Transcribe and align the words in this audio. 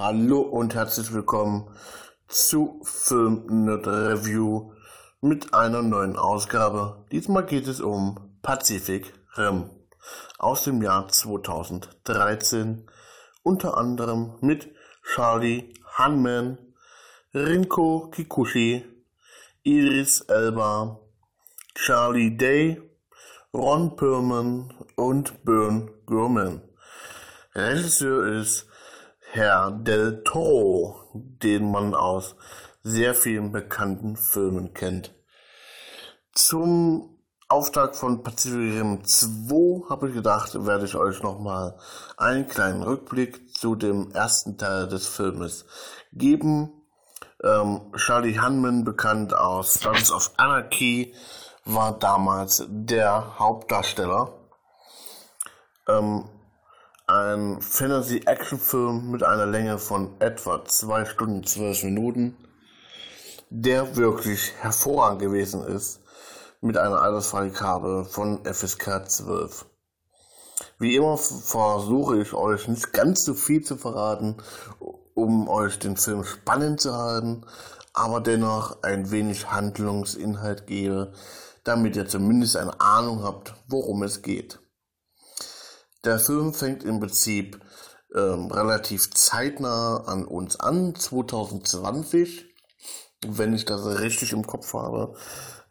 Hallo 0.00 0.42
und 0.42 0.76
herzlich 0.76 1.12
willkommen 1.12 1.74
zu 2.28 2.80
Film 2.84 3.64
Nerd 3.64 3.88
Review 3.88 4.70
mit 5.20 5.52
einer 5.54 5.82
neuen 5.82 6.16
Ausgabe. 6.16 7.04
Diesmal 7.10 7.44
geht 7.44 7.66
es 7.66 7.80
um 7.80 8.38
Pacific 8.40 9.12
Rim 9.36 9.70
aus 10.38 10.62
dem 10.62 10.82
Jahr 10.82 11.08
2013, 11.08 12.88
unter 13.42 13.76
anderem 13.76 14.34
mit 14.40 14.72
Charlie 15.02 15.74
Hanman, 15.84 16.58
Rinko 17.34 18.08
Kikuchi, 18.12 18.84
Idris 19.64 20.20
Elba, 20.20 21.00
Charlie 21.74 22.36
Day, 22.36 22.80
Ron 23.52 23.96
Perlman 23.96 24.72
und 24.94 25.44
Bern 25.44 25.90
Gurman. 26.06 26.62
Regisseur 27.52 28.40
ist 28.40 28.67
Herr 29.30 29.70
Del 29.70 30.22
Toro, 30.24 31.02
den 31.12 31.70
man 31.70 31.94
aus 31.94 32.34
sehr 32.82 33.14
vielen 33.14 33.52
bekannten 33.52 34.16
Filmen 34.16 34.72
kennt. 34.72 35.14
Zum 36.32 37.18
Auftakt 37.50 37.96
von 37.96 38.22
Pacific 38.22 38.78
Rim 38.78 39.04
2 39.04 39.90
habe 39.90 40.08
ich 40.08 40.14
gedacht, 40.14 40.54
werde 40.66 40.86
ich 40.86 40.96
euch 40.96 41.22
nochmal 41.22 41.78
einen 42.16 42.48
kleinen 42.48 42.82
Rückblick 42.82 43.54
zu 43.54 43.74
dem 43.74 44.10
ersten 44.12 44.56
Teil 44.56 44.88
des 44.88 45.06
Filmes 45.06 45.66
geben. 46.12 46.72
Ähm, 47.44 47.92
Charlie 47.96 48.40
Hunman, 48.40 48.84
bekannt 48.84 49.34
aus 49.34 49.74
Sons 49.74 50.10
of 50.10 50.32
Anarchy, 50.38 51.14
war 51.66 51.98
damals 51.98 52.64
der 52.66 53.38
Hauptdarsteller. 53.38 54.32
Ähm, 55.86 56.30
ein 57.08 57.62
Fantasy-Action-Film 57.62 59.10
mit 59.10 59.22
einer 59.22 59.46
Länge 59.46 59.78
von 59.78 60.20
etwa 60.20 60.62
2 60.62 61.06
Stunden 61.06 61.42
12 61.42 61.84
Minuten, 61.84 62.36
der 63.48 63.96
wirklich 63.96 64.52
hervorragend 64.60 65.22
gewesen 65.22 65.64
ist, 65.64 66.02
mit 66.60 66.76
einer 66.76 67.00
Altersfreigabe 67.00 68.04
von 68.04 68.44
FSK 68.44 69.08
12. 69.08 69.64
Wie 70.78 70.96
immer 70.96 71.16
versuche 71.16 72.20
ich 72.20 72.34
euch 72.34 72.68
nicht 72.68 72.92
ganz 72.92 73.24
so 73.24 73.32
viel 73.32 73.64
zu 73.64 73.78
verraten, 73.78 74.36
um 75.14 75.48
euch 75.48 75.78
den 75.78 75.96
Film 75.96 76.24
spannend 76.24 76.82
zu 76.82 76.94
halten, 76.94 77.46
aber 77.94 78.20
dennoch 78.20 78.82
ein 78.82 79.10
wenig 79.10 79.50
Handlungsinhalt 79.50 80.66
gebe, 80.66 81.14
damit 81.64 81.96
ihr 81.96 82.06
zumindest 82.06 82.58
eine 82.58 82.78
Ahnung 82.82 83.22
habt, 83.22 83.54
worum 83.66 84.02
es 84.02 84.20
geht. 84.20 84.58
Der 86.04 86.18
Film 86.18 86.54
fängt 86.54 86.84
im 86.84 87.00
Prinzip 87.00 87.60
ähm, 88.14 88.50
relativ 88.50 89.10
zeitnah 89.10 90.04
an 90.06 90.24
uns 90.24 90.58
an, 90.60 90.94
2020, 90.94 92.46
wenn 93.26 93.54
ich 93.54 93.64
das 93.64 93.84
richtig 94.00 94.32
im 94.32 94.46
Kopf 94.46 94.72
habe, 94.74 95.14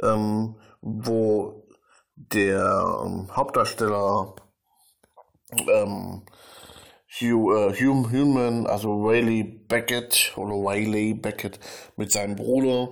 ähm, 0.01 0.55
wo 0.81 1.67
der 2.15 3.03
ähm, 3.05 3.29
Hauptdarsteller 3.35 4.35
ähm, 5.67 6.23
Hugh, 7.09 7.53
äh, 7.53 7.73
Hugh 7.73 8.11
Human, 8.11 8.67
also 8.67 9.07
Riley 9.07 9.43
Beckett 9.43 10.33
oder 10.35 10.53
Riley 10.53 11.13
Beckett 11.13 11.59
mit 11.95 12.11
seinem 12.11 12.35
Bruder 12.35 12.89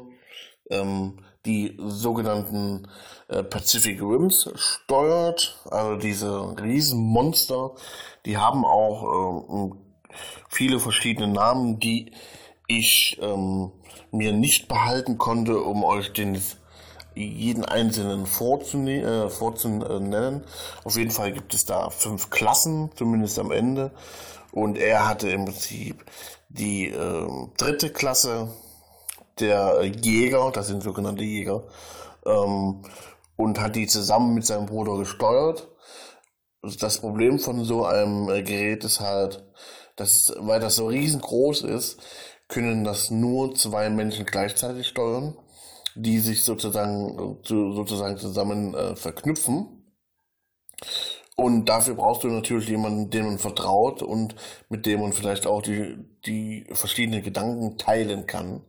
ähm, 0.70 1.20
die 1.46 1.78
sogenannten 1.80 2.88
äh, 3.28 3.44
Pacific 3.44 4.02
Rims 4.02 4.50
steuert. 4.56 5.62
Also 5.70 5.98
diese 5.98 6.56
Riesenmonster, 6.62 7.72
die 8.26 8.38
haben 8.38 8.66
auch 8.66 9.72
äh, 9.72 10.16
viele 10.50 10.80
verschiedene 10.80 11.28
Namen, 11.28 11.80
die 11.80 12.12
ich 12.68 13.18
ähm, 13.22 13.72
mir 14.12 14.34
nicht 14.34 14.68
behalten 14.68 15.18
konnte, 15.18 15.60
um 15.60 15.84
euch 15.84 16.14
den 16.14 16.42
jeden 17.16 17.64
einzelnen 17.64 18.26
vorzune 18.26 19.02
äh, 19.02 19.30
vorzunennen. 19.30 20.44
Auf 20.84 20.98
jeden 20.98 21.12
Fall 21.12 21.32
gibt 21.32 21.54
es 21.54 21.66
da 21.66 21.90
fünf 21.90 22.30
Klassen, 22.30 22.90
zumindest 22.96 23.40
am 23.40 23.52
Ende. 23.52 23.92
Und 24.52 24.78
er 24.78 25.08
hatte 25.08 25.30
im 25.30 25.46
Prinzip 25.46 26.04
die 26.50 26.88
äh, 26.90 27.28
dritte 27.58 27.90
Klasse, 27.90 28.50
der 29.40 29.84
Jäger, 29.84 30.52
das 30.52 30.68
sind 30.68 30.84
sogenannte 30.84 31.24
Jäger, 31.24 31.64
ähm, 32.26 32.84
und 33.36 33.60
hat 33.60 33.76
die 33.76 33.88
zusammen 33.88 34.34
mit 34.34 34.46
seinem 34.46 34.66
Bruder 34.66 34.98
gesteuert. 34.98 35.68
Das 36.80 37.00
Problem 37.00 37.40
von 37.40 37.64
so 37.64 37.86
einem 37.86 38.28
Gerät 38.46 38.84
ist 38.84 39.00
halt, 39.00 39.44
dass, 39.96 40.34
weil 40.40 40.60
das 40.60 40.78
so 40.78 40.88
riesengroß 40.88 41.64
ist, 41.64 42.00
können 42.48 42.84
das 42.84 43.12
nur 43.12 43.56
zwei 43.56 43.90
Menschen 43.90 44.26
gleichzeitig 44.26 44.88
steuern, 44.88 45.38
die 45.96 46.20
sich 46.20 46.44
sozusagen, 46.44 47.40
sozusagen 47.44 48.18
zusammen 48.18 48.74
äh, 48.74 48.96
verknüpfen. 48.96 49.84
Und 51.36 51.66
dafür 51.66 51.96
brauchst 51.96 52.24
du 52.24 52.28
natürlich 52.28 52.70
jemanden, 52.70 53.10
dem 53.10 53.26
man 53.26 53.40
vertraut 53.40 54.02
und 54.02 54.36
mit 54.70 54.86
dem 54.86 55.02
man 55.02 55.12
vielleicht 55.12 55.48
auch 55.48 55.62
die, 55.62 55.98
die 56.26 56.66
verschiedenen 56.72 57.24
Gedanken 57.24 57.78
teilen 57.78 58.26
kann. 58.26 58.64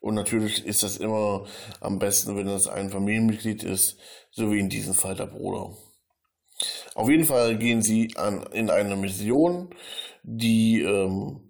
Und 0.00 0.14
natürlich 0.14 0.64
ist 0.64 0.82
das 0.82 0.96
immer 0.96 1.44
am 1.80 1.98
besten, 1.98 2.36
wenn 2.36 2.46
das 2.46 2.66
ein 2.66 2.90
Familienmitglied 2.90 3.62
ist, 3.62 3.98
so 4.30 4.50
wie 4.50 4.58
in 4.58 4.70
diesem 4.70 4.94
Fall 4.94 5.14
der 5.14 5.26
Bruder. 5.26 5.76
Auf 6.94 7.08
jeden 7.08 7.24
Fall 7.24 7.56
gehen 7.58 7.82
sie 7.82 8.14
an, 8.16 8.42
in 8.52 8.70
eine 8.70 8.96
Mission, 8.96 9.74
die 10.22 10.82
ähm, 10.82 11.48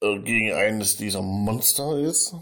äh, 0.00 0.18
gegen 0.20 0.52
eines 0.52 0.96
dieser 0.96 1.22
Monster 1.22 1.98
ist 1.98 2.34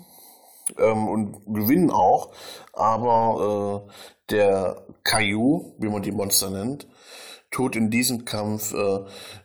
ähm, 0.79 1.09
und 1.09 1.45
gewinnen 1.47 1.91
auch. 1.91 2.33
Aber 2.73 3.87
äh, 3.89 3.93
der 4.31 4.87
Caillou, 5.05 5.75
wie 5.79 5.89
man 5.89 6.03
die 6.03 6.13
Monster 6.13 6.51
nennt, 6.51 6.89
tut 7.51 7.77
in 7.77 7.91
diesem 7.91 8.25
Kampf 8.25 8.75
äh, 8.75 9.01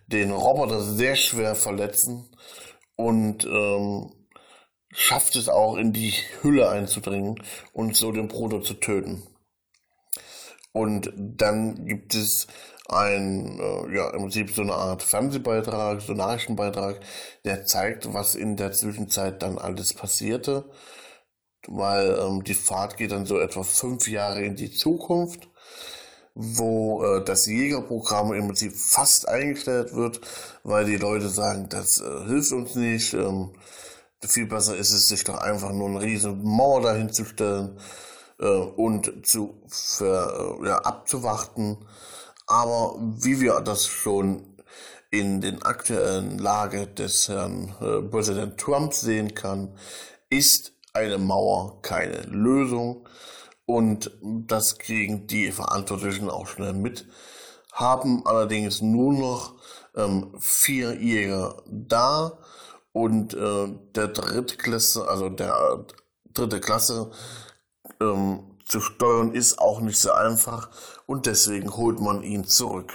den 0.08 0.32
Roboter 0.32 0.82
sehr 0.82 1.16
schwer 1.16 1.56
verletzen 1.56 2.30
und 2.96 3.46
ähm, 3.46 4.12
schafft 4.94 5.36
es 5.36 5.50
auch 5.50 5.78
in 5.78 5.94
die 5.94 6.14
Hülle 6.42 6.70
einzudringen 6.70 7.42
und 7.74 7.96
so 7.96 8.12
den 8.12 8.28
Bruder 8.28 8.62
zu 8.62 8.76
töten. 8.76 9.24
Und 10.74 11.12
dann 11.16 11.86
gibt 11.86 12.16
es 12.16 12.48
ein, 12.88 13.60
äh, 13.60 13.96
ja, 13.96 14.10
im 14.12 14.22
Prinzip 14.22 14.52
so 14.52 14.62
eine 14.62 14.74
Art 14.74 15.04
Fernsehbeitrag, 15.04 16.02
so 16.02 16.14
Nachrichtenbeitrag, 16.14 17.00
der 17.46 17.66
zeigt, 17.66 18.14
was 18.14 18.36
in 18.36 18.58
der 18.58 18.72
Zwischenzeit 18.72 19.42
dann 19.42 19.58
alles 19.58 19.94
passierte. 19.94 20.66
Weil 21.68 22.18
ähm, 22.20 22.44
die 22.44 22.56
Fahrt 22.56 22.98
geht 22.98 23.12
dann 23.12 23.26
so 23.26 23.40
etwa 23.40 23.64
fünf 23.64 24.08
Jahre 24.08 24.42
in 24.42 24.56
die 24.56 24.72
Zukunft, 24.72 25.48
wo 26.34 27.04
äh, 27.04 27.24
das 27.24 27.46
Jägerprogramm 27.46 28.34
im 28.34 28.48
Prinzip 28.48 28.74
fast 28.76 29.28
eingestellt 29.28 29.94
wird, 29.94 30.22
weil 30.64 30.86
die 30.86 30.98
Leute 30.98 31.30
sagen, 31.30 31.70
das 31.70 32.02
äh, 32.02 32.26
hilft 32.28 32.52
uns 32.52 32.76
nicht. 32.76 33.14
Ähm, 33.14 33.52
viel 34.24 34.46
besser 34.46 34.76
ist 34.76 34.92
es, 34.92 35.08
sich 35.08 35.24
doch 35.24 35.38
einfach 35.38 35.72
nur 35.72 35.90
eine 35.90 36.02
riesen 36.02 36.44
Mauer 36.44 36.82
dahin 36.82 37.12
zu 37.12 37.26
stellen 37.26 37.78
äh, 38.40 38.46
und 38.46 39.26
zu 39.26 39.62
für, 39.68 40.60
äh, 40.62 40.68
ja, 40.68 40.78
abzuwarten. 40.80 41.78
Aber 42.48 42.96
wie 43.00 43.40
wir 43.40 43.62
das 43.62 43.88
schon 43.88 44.58
in 45.10 45.42
den 45.42 45.62
aktuellen 45.64 46.38
Lage 46.38 46.88
des 46.88 47.28
Herrn 47.28 47.76
äh, 47.82 48.02
Präsident 48.02 48.58
Trump 48.58 48.94
sehen 48.94 49.34
kann, 49.36 49.78
ist 50.30 50.74
eine 50.94 51.18
Mauer 51.18 51.82
keine 51.82 52.22
Lösung. 52.22 53.08
Und 53.66 54.12
das 54.22 54.78
kriegen 54.78 55.28
die 55.28 55.52
Verantwortlichen 55.52 56.30
auch 56.30 56.48
schnell 56.48 56.74
mit, 56.74 57.06
haben 57.72 58.26
allerdings 58.26 58.82
nur 58.82 59.14
noch 59.14 59.56
ähm, 59.96 60.34
vier 60.40 60.94
Jäger 61.02 61.64
da 61.68 62.38
und 62.94 63.34
äh, 63.34 63.68
der 63.96 64.08
Drittklasse, 64.08 65.08
also 65.08 65.30
der 65.30 65.54
äh, 65.54 65.94
dritte 66.34 66.60
Klasse 66.60 67.12
ähm, 68.00 68.58
zu 68.66 68.80
steuern 68.80 69.34
ist 69.34 69.60
auch 69.60 69.82
nicht 69.82 70.00
so 70.00 70.12
einfach 70.12 70.70
und 71.06 71.26
deswegen 71.26 71.76
holt 71.76 72.00
man 72.00 72.24
ihn 72.24 72.46
zurück. 72.46 72.94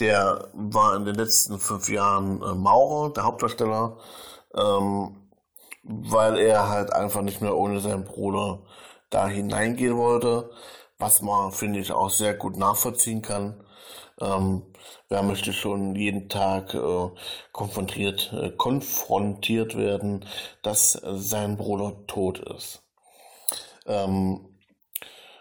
Der 0.00 0.48
war 0.52 0.94
in 0.96 1.04
den 1.04 1.14
letzten 1.14 1.58
fünf 1.58 1.88
Jahren 1.88 2.42
äh, 2.42 2.54
Maurer, 2.54 3.12
der 3.12 3.24
Hauptdarsteller, 3.24 3.98
ähm, 4.54 5.30
weil 5.82 6.38
er 6.38 6.68
halt 6.68 6.92
einfach 6.92 7.22
nicht 7.22 7.40
mehr 7.40 7.56
ohne 7.56 7.80
seinen 7.80 8.04
Bruder 8.04 8.62
da 9.10 9.26
hineingehen 9.26 9.96
wollte, 9.96 10.50
was 10.98 11.22
man, 11.22 11.52
finde 11.52 11.80
ich, 11.80 11.92
auch 11.92 12.10
sehr 12.10 12.34
gut 12.34 12.56
nachvollziehen 12.56 13.22
kann. 13.22 13.64
Ähm, 14.20 14.62
wer 15.08 15.22
möchte 15.22 15.52
schon 15.52 15.94
jeden 15.94 16.28
Tag 16.28 16.74
äh, 16.74 17.10
konfrontiert, 17.52 18.32
äh, 18.32 18.50
konfrontiert 18.50 19.76
werden, 19.76 20.24
dass 20.62 20.96
äh, 20.96 21.16
sein 21.16 21.56
Bruder 21.56 22.06
tot 22.06 22.40
ist. 22.40 22.82
Ähm, 23.86 24.58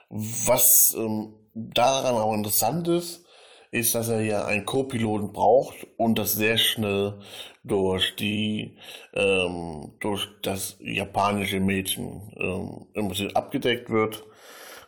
was 0.10 0.96
ähm, 0.98 1.34
daran 1.54 2.16
auch 2.16 2.34
interessant 2.34 2.88
ist, 2.88 3.26
ist, 3.72 3.96
dass 3.96 4.10
er 4.10 4.22
ja 4.22 4.46
einen 4.46 4.66
Co-Piloten 4.66 5.34
braucht 5.34 5.76
und 5.98 6.18
das 6.18 6.34
sehr 6.34 6.58
schnell 6.58 7.20
durch 7.64 8.16
die 8.16 8.78
ähm, 9.14 9.94
durch 10.00 10.28
das 10.42 10.78
japanische 10.80 11.60
Mädchen 11.60 12.32
ähm, 12.38 12.88
im 12.94 13.36
abgedeckt 13.36 13.90
wird. 13.90 14.24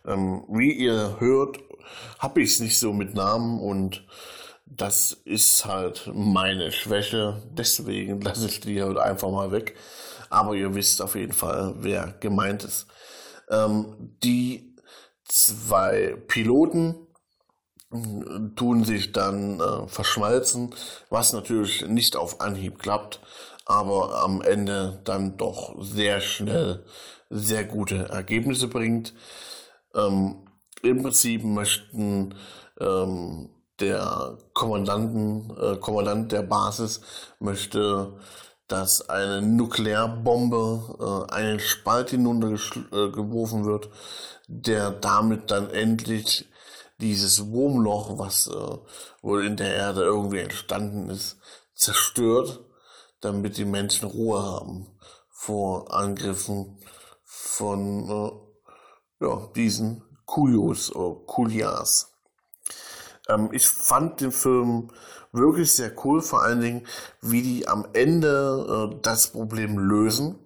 Ähm, 0.05 0.45
wie 0.47 0.71
ihr 0.71 1.17
hört, 1.19 1.59
habe 2.19 2.41
ich 2.41 2.53
es 2.53 2.59
nicht 2.59 2.79
so 2.79 2.93
mit 2.93 3.13
Namen 3.13 3.59
und 3.59 4.03
das 4.65 5.13
ist 5.25 5.65
halt 5.65 6.09
meine 6.13 6.71
Schwäche. 6.71 7.41
Deswegen 7.51 8.21
lasse 8.21 8.47
ich 8.47 8.59
die 8.59 8.81
halt 8.81 8.97
einfach 8.97 9.29
mal 9.29 9.51
weg. 9.51 9.75
Aber 10.29 10.53
ihr 10.53 10.75
wisst 10.75 11.01
auf 11.01 11.15
jeden 11.15 11.33
Fall, 11.33 11.73
wer 11.79 12.13
gemeint 12.19 12.63
ist. 12.63 12.87
Ähm, 13.49 14.15
die 14.23 14.75
zwei 15.23 16.15
Piloten 16.27 16.95
tun 18.55 18.83
sich 18.83 19.11
dann 19.11 19.59
äh, 19.59 19.87
verschmalzen, 19.87 20.75
was 21.09 21.33
natürlich 21.33 21.87
nicht 21.87 22.15
auf 22.15 22.39
Anhieb 22.39 22.77
klappt, 22.77 23.19
aber 23.65 24.21
am 24.21 24.41
Ende 24.41 25.01
dann 25.05 25.37
doch 25.37 25.75
sehr 25.81 26.21
schnell 26.21 26.85
sehr 27.31 27.63
gute 27.63 28.09
Ergebnisse 28.09 28.67
bringt. 28.67 29.13
Ähm, 29.95 30.48
Im 30.81 31.01
Prinzip 31.01 31.43
möchten 31.43 32.35
ähm, 32.79 33.49
der 33.79 34.37
Kommandanten, 34.53 35.55
äh, 35.57 35.77
Kommandant 35.77 36.31
der 36.31 36.43
Basis 36.43 37.01
möchte, 37.39 38.13
dass 38.67 39.09
eine 39.09 39.41
Nuklearbombe 39.41 41.27
äh, 41.29 41.33
einen 41.33 41.59
Spalt 41.59 42.11
hinuntergeworfen 42.11 43.63
äh, 43.63 43.65
wird, 43.65 43.89
der 44.47 44.91
damit 44.91 45.51
dann 45.51 45.69
endlich 45.69 46.47
dieses 46.99 47.51
Wurmloch, 47.51 48.17
was 48.19 48.47
äh, 48.47 48.77
wohl 49.21 49.45
in 49.45 49.57
der 49.57 49.73
Erde 49.73 50.03
irgendwie 50.03 50.39
entstanden 50.39 51.09
ist, 51.09 51.37
zerstört, 51.73 52.59
damit 53.21 53.57
die 53.57 53.65
Menschen 53.65 54.07
Ruhe 54.07 54.41
haben 54.41 54.87
vor 55.29 55.93
Angriffen 55.93 56.77
von 57.23 58.09
äh, 58.09 59.25
ja, 59.25 59.47
diesen 59.55 60.03
Oder 60.37 61.15
Kulias. 61.25 62.11
Ähm, 63.27 63.49
ich 63.51 63.67
fand 63.67 64.21
den 64.21 64.31
Film 64.31 64.89
wirklich 65.31 65.73
sehr 65.73 65.91
cool, 66.03 66.21
vor 66.21 66.41
allen 66.41 66.61
Dingen, 66.61 66.87
wie 67.21 67.41
die 67.41 67.67
am 67.67 67.87
Ende 67.93 68.91
äh, 68.91 68.99
das 69.01 69.27
Problem 69.27 69.77
lösen. 69.77 70.39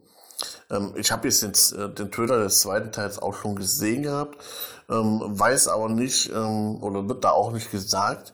Ähm, 0.69 0.93
ich 0.95 1.11
habe 1.11 1.27
jetzt 1.27 1.41
den, 1.41 1.79
äh, 1.79 1.93
den 1.93 2.11
Trailer 2.11 2.39
des 2.39 2.59
zweiten 2.59 2.91
Teils 2.91 3.19
auch 3.19 3.33
schon 3.33 3.55
gesehen 3.55 4.03
gehabt 4.03 4.37
ähm, 4.89 5.21
weiß 5.23 5.67
aber 5.67 5.89
nicht 5.89 6.29
ähm, 6.29 6.81
oder 6.81 7.07
wird 7.07 7.23
da 7.23 7.31
auch 7.31 7.51
nicht 7.51 7.71
gesagt, 7.71 8.33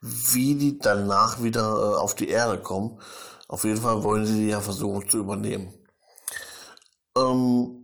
wie 0.00 0.54
die 0.54 0.78
danach 0.78 1.42
wieder 1.42 1.62
äh, 1.62 1.96
auf 1.96 2.14
die 2.14 2.28
Erde 2.28 2.58
kommen. 2.58 3.00
Auf 3.48 3.64
jeden 3.64 3.80
Fall 3.80 4.02
wollen 4.02 4.26
sie 4.26 4.34
die 4.34 4.48
ja 4.48 4.60
versuchen 4.60 5.08
zu 5.08 5.18
übernehmen. 5.18 5.72
Ähm, 7.16 7.79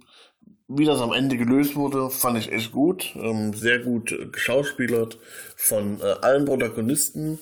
wie 0.69 0.85
das 0.85 1.01
am 1.01 1.13
Ende 1.13 1.37
gelöst 1.37 1.77
wurde, 1.77 2.11
fand 2.11 2.39
ich 2.39 2.53
echt 2.53 2.73
gut. 2.73 3.15
Ähm, 3.17 3.53
sehr 3.53 3.79
gut 3.79 4.17
geschauspielert 4.33 5.19
von 5.57 6.01
äh, 6.01 6.05
allen 6.23 6.45
Protagonisten. 6.45 7.39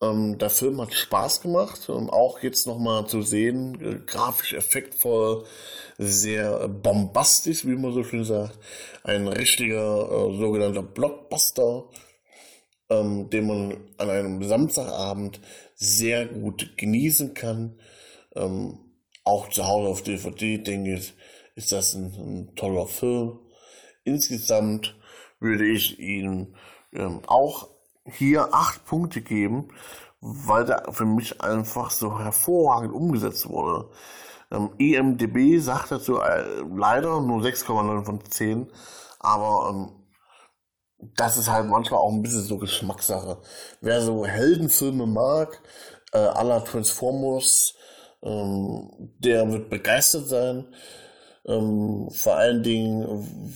Ähm, 0.00 0.38
der 0.38 0.50
Film 0.50 0.80
hat 0.80 0.92
Spaß 0.92 1.42
gemacht, 1.42 1.88
ähm, 1.88 2.10
auch 2.10 2.42
jetzt 2.42 2.66
nochmal 2.66 3.06
zu 3.06 3.22
sehen, 3.22 3.80
äh, 3.80 3.98
grafisch 4.06 4.54
effektvoll, 4.54 5.44
sehr 5.98 6.68
bombastisch, 6.68 7.64
wie 7.66 7.76
man 7.76 7.92
so 7.92 8.02
schön 8.02 8.24
sagt. 8.24 8.58
Ein 9.04 9.28
richtiger 9.28 10.08
äh, 10.10 10.38
sogenannter 10.38 10.82
Blockbuster, 10.82 11.84
ähm, 12.90 13.30
den 13.30 13.46
man 13.46 13.76
an 13.98 14.10
einem 14.10 14.42
Samstagabend 14.42 15.40
sehr 15.74 16.26
gut 16.26 16.76
genießen 16.76 17.34
kann. 17.34 17.78
Ähm, 18.34 18.78
auch 19.22 19.48
zu 19.50 19.66
Hause 19.66 19.88
auf 19.88 20.02
DVD, 20.02 20.58
denke 20.58 20.94
ich, 20.94 21.14
ist 21.54 21.72
das 21.72 21.94
ein, 21.94 22.12
ein 22.14 22.56
toller 22.56 22.86
Film. 22.86 23.38
Insgesamt 24.04 24.96
würde 25.40 25.66
ich 25.66 25.98
ihn 25.98 26.56
ähm, 26.92 27.22
auch 27.26 27.68
hier 28.04 28.52
acht 28.52 28.84
Punkte 28.84 29.22
geben, 29.22 29.68
weil 30.20 30.64
der 30.64 30.86
für 30.90 31.06
mich 31.06 31.40
einfach 31.40 31.90
so 31.90 32.18
hervorragend 32.18 32.92
umgesetzt 32.92 33.48
wurde. 33.48 33.90
Ähm, 34.50 34.70
IMDB 34.78 35.58
sagt 35.58 35.90
dazu 35.90 36.20
äh, 36.20 36.62
leider 36.76 37.20
nur 37.20 37.42
6,9 37.42 38.04
von 38.04 38.24
10, 38.24 38.70
aber 39.20 39.70
ähm, 39.70 40.04
das 41.16 41.36
ist 41.36 41.50
halt 41.50 41.66
manchmal 41.66 42.00
auch 42.00 42.12
ein 42.12 42.22
bisschen 42.22 42.42
so 42.42 42.58
Geschmackssache. 42.58 43.38
Wer 43.80 44.00
so 44.00 44.24
Heldenfilme 44.24 45.06
mag, 45.06 45.60
äh, 46.12 46.18
aller 46.18 46.64
Transformers, 46.64 47.74
ähm, 48.22 48.90
der 49.18 49.50
wird 49.50 49.68
begeistert 49.68 50.28
sein. 50.28 50.66
Ähm, 51.46 52.08
vor 52.10 52.36
allen 52.36 52.62
Dingen, 52.62 53.06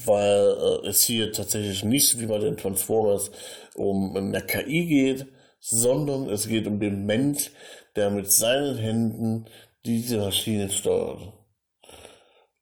weil 0.05 0.83
äh, 0.85 0.89
es 0.89 1.03
hier 1.05 1.33
tatsächlich 1.33 1.85
nicht 1.85 2.21
wie 2.21 2.27
bei 2.27 2.39
den 2.39 2.57
Transformers 2.57 3.31
um 3.75 4.15
eine 4.15 4.43
KI 4.43 4.87
geht, 4.87 5.27
sondern 5.61 6.29
es 6.29 6.49
geht 6.49 6.67
um 6.67 6.81
den 6.81 7.07
Mensch, 7.07 7.51
der 7.97 8.11
mit 8.11 8.31
seinen 8.31 8.77
Händen 8.77 9.47
diese 9.85 10.19
Maschine 10.19 10.69
steuert 10.71 11.33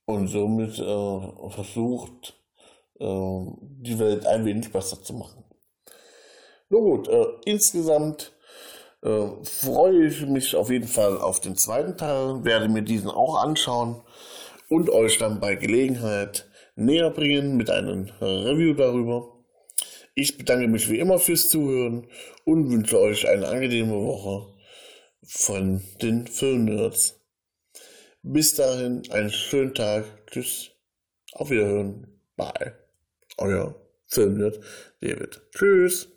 und 0.07 0.29
somit 0.29 0.79
äh, 0.79 1.51
versucht, 1.51 2.35
äh, 3.01 3.45
die 3.61 3.99
Welt 3.99 4.27
ein 4.27 4.45
wenig 4.45 4.73
besser 4.73 5.03
zu 5.03 5.13
machen. 5.15 5.45
Nun 6.69 6.83
gut, 6.83 7.09
äh, 7.09 7.27
insgesamt 7.45 8.33
äh, 9.03 9.29
freue 9.43 10.07
ich 10.07 10.25
mich 10.27 10.55
auf 10.55 10.71
jeden 10.71 10.89
Fall 10.89 11.19
auf 11.19 11.41
den 11.41 11.57
zweiten 11.57 11.97
Teil, 11.97 12.45
werde 12.45 12.69
mir 12.69 12.83
diesen 12.83 13.11
auch 13.11 13.37
anschauen 13.37 14.03
und 14.69 14.91
euch 14.91 15.19
dann 15.19 15.41
bei 15.41 15.55
Gelegenheit 15.55 16.49
näher 16.75 17.11
bringen 17.11 17.57
mit 17.57 17.71
einem 17.71 18.11
Review 18.21 18.75
darüber. 18.75 19.45
Ich 20.15 20.39
bedanke 20.39 20.69
mich 20.69 20.91
wie 20.91 20.99
immer 20.99 21.19
fürs 21.19 21.49
Zuhören 21.49 22.07
und 22.45 22.71
wünsche 22.71 22.99
euch 22.99 23.29
eine 23.29 23.49
angenehme 23.49 23.95
Woche 23.95 24.55
von 25.23 25.83
den 26.01 26.27
Filmnerds. 26.27 27.21
Bis 28.23 28.55
dahin 28.55 29.03
einen 29.11 29.31
schönen 29.31 29.75
Tag. 29.75 30.05
Tschüss. 30.31 30.71
Auf 31.33 31.51
Wiederhören. 31.51 32.21
Bye. 32.37 32.75
Euer 33.37 33.75
Filmnerd 34.07 34.59
David. 35.01 35.41
Tschüss. 35.55 36.16